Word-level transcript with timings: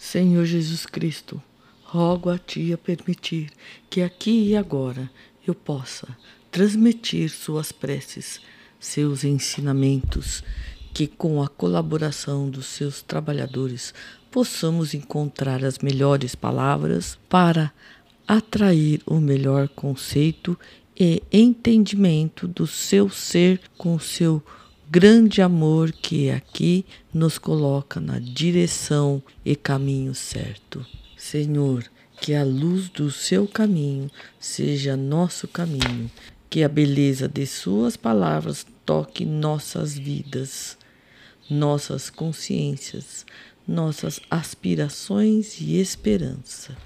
Senhor 0.00 0.46
Jesus 0.46 0.86
Cristo, 0.86 1.40
rogo 1.84 2.30
a 2.30 2.38
Ti 2.38 2.72
a 2.72 2.78
permitir 2.78 3.50
que 3.90 4.00
aqui 4.00 4.48
e 4.48 4.56
agora 4.56 5.10
eu 5.46 5.54
possa 5.54 6.16
transmitir 6.50 7.28
Suas 7.28 7.70
preces, 7.70 8.40
seus 8.80 9.24
ensinamentos, 9.24 10.42
que 10.94 11.06
com 11.06 11.42
a 11.42 11.48
colaboração 11.48 12.48
dos 12.48 12.64
seus 12.64 13.02
trabalhadores 13.02 13.92
possamos 14.30 14.94
encontrar 14.94 15.62
as 15.62 15.78
melhores 15.80 16.34
palavras 16.34 17.18
para 17.28 17.70
atrair 18.26 19.02
o 19.04 19.20
melhor 19.20 19.68
conceito 19.68 20.58
e 20.98 21.22
entendimento 21.30 22.48
do 22.48 22.66
seu 22.66 23.10
ser 23.10 23.60
com 23.76 23.98
seu 23.98 24.42
grande 24.92 25.40
amor 25.40 25.92
que 25.92 26.32
aqui 26.32 26.84
nos 27.14 27.38
coloca 27.38 28.00
na 28.00 28.18
direção 28.18 29.22
e 29.44 29.54
caminho 29.54 30.12
certo. 30.16 30.84
Senhor, 31.16 31.84
que 32.20 32.34
a 32.34 32.42
luz 32.42 32.88
do 32.88 33.08
seu 33.08 33.46
caminho 33.46 34.10
seja 34.40 34.96
nosso 34.96 35.46
caminho, 35.46 36.10
que 36.50 36.64
a 36.64 36.68
beleza 36.68 37.28
de 37.28 37.46
suas 37.46 37.96
palavras 37.96 38.66
toque 38.84 39.24
nossas 39.24 39.96
vidas, 39.96 40.76
nossas 41.48 42.10
consciências, 42.10 43.24
nossas 43.68 44.20
aspirações 44.28 45.60
e 45.60 45.78
esperança. 45.78 46.76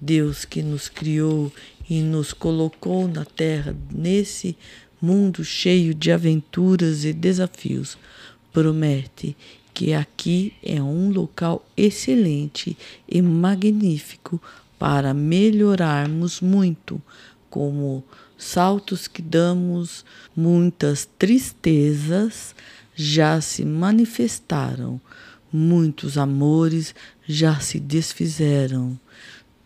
Deus 0.00 0.44
que 0.44 0.60
nos 0.60 0.88
criou 0.88 1.52
e 1.88 2.02
nos 2.02 2.32
colocou 2.32 3.06
na 3.06 3.24
terra 3.24 3.76
nesse 3.92 4.56
mundo 5.00 5.44
cheio 5.44 5.94
de 5.94 6.10
aventuras 6.10 7.04
e 7.04 7.12
desafios, 7.12 7.98
promete 8.52 9.36
que 9.72 9.94
aqui 9.94 10.54
é 10.62 10.82
um 10.82 11.10
local 11.10 11.64
excelente 11.76 12.76
e 13.08 13.22
magnífico 13.22 14.42
para 14.78 15.14
melhorarmos 15.14 16.40
muito, 16.40 17.00
como 17.48 18.02
saltos 18.36 19.06
que 19.08 19.22
damos, 19.22 20.04
muitas 20.34 21.08
tristezas 21.18 22.54
já 22.94 23.40
se 23.40 23.64
manifestaram, 23.64 25.00
muitos 25.52 26.18
amores 26.18 26.94
já 27.24 27.60
se 27.60 27.78
desfizeram. 27.78 28.98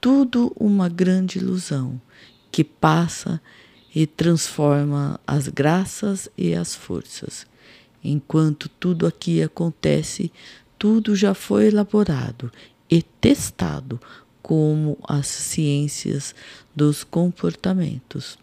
Tudo 0.00 0.52
uma 0.58 0.88
grande 0.88 1.38
ilusão 1.38 2.00
que 2.50 2.62
passa 2.62 3.40
e 3.94 4.06
transforma 4.06 5.20
as 5.26 5.48
graças 5.48 6.28
e 6.36 6.54
as 6.54 6.74
forças. 6.74 7.46
Enquanto 8.02 8.68
tudo 8.68 9.06
aqui 9.06 9.42
acontece, 9.42 10.32
tudo 10.78 11.14
já 11.14 11.34
foi 11.34 11.66
elaborado 11.66 12.50
e 12.90 13.02
testado 13.02 14.00
como 14.42 14.98
as 15.06 15.26
ciências 15.26 16.34
dos 16.74 17.04
comportamentos. 17.04 18.38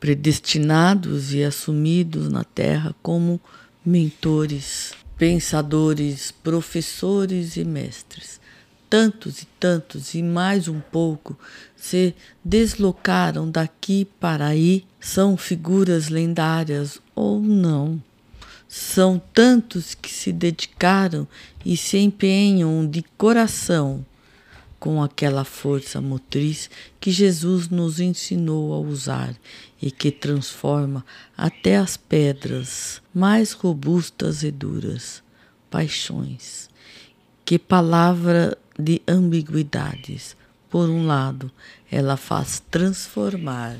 Predestinados 0.00 1.34
e 1.34 1.42
assumidos 1.42 2.28
na 2.28 2.44
Terra 2.44 2.94
como 3.02 3.40
mentores, 3.84 4.92
pensadores, 5.16 6.30
professores 6.30 7.56
e 7.56 7.64
mestres 7.64 8.40
tantos 8.88 9.42
e 9.42 9.46
tantos 9.60 10.14
e 10.14 10.22
mais 10.22 10.68
um 10.68 10.80
pouco 10.80 11.38
se 11.76 12.14
deslocaram 12.44 13.50
daqui 13.50 14.06
para 14.18 14.46
aí, 14.46 14.84
são 15.00 15.36
figuras 15.36 16.08
lendárias 16.08 17.00
ou 17.14 17.40
não. 17.40 18.02
São 18.68 19.20
tantos 19.32 19.94
que 19.94 20.10
se 20.10 20.32
dedicaram 20.32 21.26
e 21.64 21.76
se 21.76 21.98
empenham 21.98 22.86
de 22.86 23.02
coração 23.16 24.04
com 24.78 25.02
aquela 25.02 25.44
força 25.44 26.00
motriz 26.00 26.70
que 27.00 27.10
Jesus 27.10 27.68
nos 27.68 27.98
ensinou 27.98 28.72
a 28.74 28.78
usar 28.78 29.34
e 29.80 29.90
que 29.90 30.10
transforma 30.10 31.04
até 31.36 31.76
as 31.76 31.96
pedras 31.96 33.02
mais 33.12 33.52
robustas 33.52 34.42
e 34.42 34.50
duras. 34.50 35.22
Paixões. 35.70 36.68
Que 37.44 37.58
palavra 37.58 38.56
de 38.78 39.02
ambiguidades. 39.08 40.36
Por 40.70 40.88
um 40.88 41.06
lado, 41.06 41.50
ela 41.90 42.16
faz 42.16 42.62
transformar, 42.70 43.76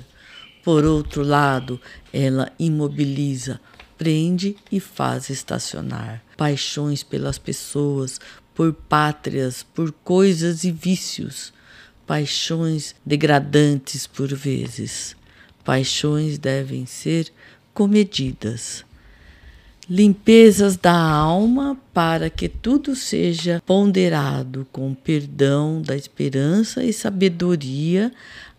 por 0.64 0.84
outro 0.84 1.22
lado, 1.22 1.80
ela 2.12 2.52
imobiliza, 2.58 3.60
prende 3.96 4.56
e 4.72 4.80
faz 4.80 5.30
estacionar. 5.30 6.22
Paixões 6.36 7.02
pelas 7.02 7.38
pessoas, 7.38 8.20
por 8.54 8.72
pátrias, 8.72 9.62
por 9.62 9.92
coisas 9.92 10.64
e 10.64 10.72
vícios, 10.72 11.52
paixões 12.06 12.94
degradantes 13.04 14.06
por 14.06 14.34
vezes. 14.34 15.16
Paixões 15.64 16.38
devem 16.38 16.86
ser 16.86 17.32
comedidas 17.72 18.84
limpezas 19.88 20.76
da 20.76 20.92
alma 20.92 21.78
para 21.94 22.28
que 22.28 22.46
tudo 22.46 22.94
seja 22.94 23.62
ponderado 23.64 24.66
com 24.70 24.92
perdão 24.92 25.80
da 25.80 25.96
esperança 25.96 26.84
e 26.84 26.92
sabedoria 26.92 28.12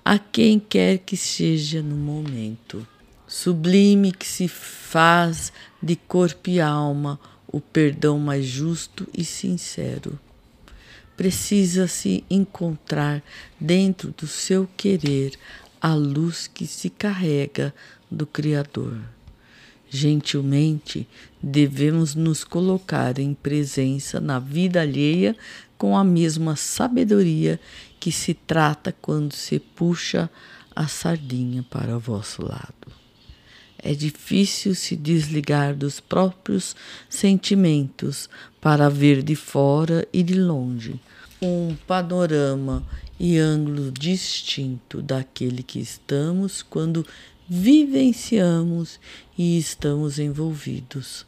a 0.04 0.18
quem 0.18 0.60
quer 0.60 0.98
que 0.98 1.16
seja 1.16 1.84
no 1.84 1.96
momento. 1.96 2.86
Sublime 3.28 4.12
que 4.12 4.26
se 4.26 4.48
faz 4.48 5.54
de 5.82 5.96
corpo 5.96 6.50
e 6.50 6.60
alma 6.60 7.20
o 7.48 7.62
perdão 7.62 8.18
mais 8.18 8.46
justo 8.46 9.08
e 9.16 9.24
sincero. 9.24 10.20
Precisa-se 11.16 12.24
encontrar 12.28 13.22
dentro 13.60 14.12
do 14.18 14.26
seu 14.26 14.68
querer 14.76 15.34
a 15.80 15.94
luz 15.94 16.48
que 16.48 16.66
se 16.66 16.90
carrega 16.90 17.74
do 18.10 18.26
Criador. 18.26 18.98
Gentilmente, 19.90 21.08
devemos 21.42 22.14
nos 22.14 22.44
colocar 22.44 23.18
em 23.18 23.34
presença 23.34 24.20
na 24.20 24.38
vida 24.38 24.82
alheia 24.82 25.36
com 25.78 25.98
a 25.98 26.04
mesma 26.04 26.56
sabedoria 26.56 27.60
que 28.00 28.12
se 28.12 28.34
trata 28.34 28.96
quando 29.02 29.34
se 29.34 29.60
puxa 29.60 30.30
a 30.76 30.88
sardinha 30.88 31.64
para 31.64 31.96
o 31.96 32.00
vosso 32.00 32.44
lado. 32.44 32.74
É 33.82 33.94
difícil 33.94 34.76
se 34.76 34.96
desligar 34.96 35.76
dos 35.76 36.00
próprios 36.00 36.76
sentimentos 37.10 38.30
para 38.62 38.90
ver 38.90 39.24
de 39.24 39.36
fora 39.36 40.08
e 40.12 40.22
de 40.22 40.36
longe 40.36 41.00
um 41.42 41.76
panorama 41.88 42.84
e 43.20 43.38
ângulo 43.38 43.92
distinto 43.92 45.02
daquele 45.02 45.62
que 45.62 45.80
estamos 45.80 46.62
quando 46.62 47.06
vivenciamos 47.48 49.00
e 49.38 49.58
estamos 49.58 50.20
envolvidos. 50.20 51.28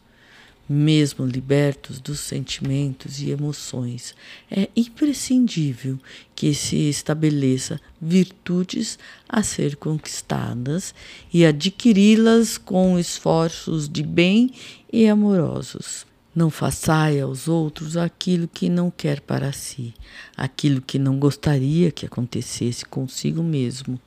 Mesmo 0.69 1.25
libertos 1.25 1.99
dos 1.99 2.19
sentimentos 2.19 3.19
e 3.19 3.29
emoções, 3.29 4.15
é 4.49 4.69
imprescindível 4.73 5.99
que 6.33 6.53
se 6.53 6.87
estabeleça 6.87 7.81
virtudes 7.99 8.97
a 9.27 9.43
ser 9.43 9.75
conquistadas 9.75 10.95
e 11.33 11.45
adquiri-las 11.45 12.57
com 12.57 12.97
esforços 12.97 13.89
de 13.89 14.01
bem 14.01 14.51
e 14.93 15.09
amorosos. 15.09 16.05
Não 16.33 16.49
façai 16.49 17.19
aos 17.19 17.47
outros 17.47 17.97
aquilo 17.97 18.47
que 18.47 18.69
não 18.69 18.89
quer 18.89 19.19
para 19.19 19.51
si, 19.51 19.93
aquilo 20.35 20.81
que 20.81 20.97
não 20.97 21.19
gostaria 21.19 21.91
que 21.91 22.05
acontecesse 22.05 22.85
consigo 22.85 23.43
mesmo. 23.43 23.99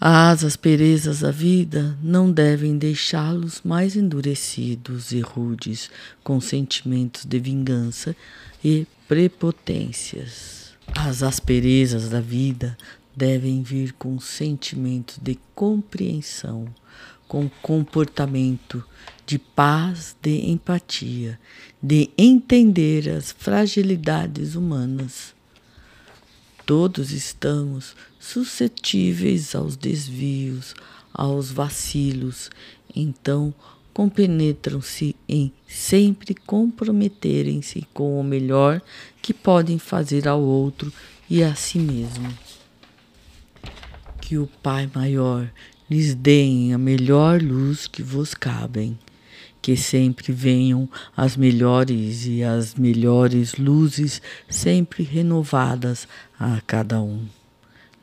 As 0.00 0.44
asperezas 0.44 1.20
da 1.20 1.30
vida 1.32 1.98
não 2.00 2.30
devem 2.30 2.78
deixá-los 2.78 3.60
mais 3.64 3.96
endurecidos 3.96 5.10
e 5.10 5.20
rudes, 5.20 5.90
com 6.22 6.40
sentimentos 6.40 7.24
de 7.24 7.38
vingança 7.40 8.14
e 8.64 8.86
prepotências. 9.08 10.72
As 10.94 11.22
asperezas 11.22 12.08
da 12.08 12.20
vida 12.20 12.76
devem 13.16 13.62
vir 13.62 13.92
com 13.94 14.20
sentimentos 14.20 15.18
de 15.20 15.36
compreensão, 15.52 16.66
com 17.26 17.48
comportamento 17.60 18.84
de 19.28 19.38
paz, 19.38 20.16
de 20.20 20.50
empatia, 20.50 21.38
de 21.80 22.10
entender 22.18 23.08
as 23.08 23.30
fragilidades 23.30 24.56
humanas 24.56 25.38
Todos 26.68 27.12
estamos 27.12 27.96
suscetíveis 28.20 29.54
aos 29.54 29.74
desvios, 29.74 30.74
aos 31.14 31.50
vacilos, 31.50 32.50
então 32.94 33.54
compenetram-se 33.94 35.16
em 35.26 35.50
sempre 35.66 36.34
comprometerem-se 36.34 37.86
com 37.94 38.20
o 38.20 38.22
melhor 38.22 38.82
que 39.22 39.32
podem 39.32 39.78
fazer 39.78 40.28
ao 40.28 40.42
outro 40.42 40.92
e 41.30 41.42
a 41.42 41.54
si 41.54 41.78
mesmo. 41.78 42.28
Que 44.20 44.36
o 44.36 44.46
Pai 44.62 44.90
maior 44.94 45.50
lhes 45.88 46.14
dê 46.14 46.70
a 46.74 46.76
melhor 46.76 47.40
luz 47.40 47.86
que 47.86 48.02
vos 48.02 48.34
cabem, 48.34 48.98
que 49.60 49.76
sempre 49.76 50.32
venham 50.32 50.88
as 51.16 51.36
melhores 51.36 52.26
e 52.26 52.42
as 52.42 52.74
melhores 52.74 53.56
luzes, 53.56 54.22
sempre 54.48 55.02
renovadas 55.02 56.08
a 56.38 56.60
cada 56.66 57.00
um. 57.00 57.26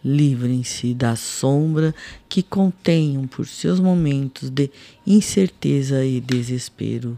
Livrem-se 0.04 0.94
da 0.94 1.16
sombra 1.16 1.96
que 2.30 2.44
contenham 2.44 3.26
por 3.26 3.48
seus 3.48 3.80
momentos 3.80 4.50
de 4.50 4.70
incerteza 5.06 6.06
e 6.06 6.22
desespero. 6.22 7.18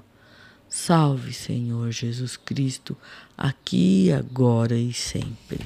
Salve, 0.70 1.34
Senhor 1.34 1.92
Jesus 1.92 2.38
Cristo, 2.38 2.96
aqui, 3.38 4.12
agora 4.12 4.76
e 4.78 4.94
sempre. 4.94 5.60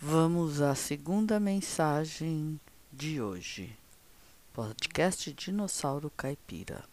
Vamos 0.00 0.60
à 0.60 0.74
segunda 0.74 1.40
mensagem 1.40 2.60
de 2.92 3.20
hoje. 3.20 3.81
Podcast 4.52 5.30
Dinossauro 5.32 6.10
Caipira. 6.10 6.91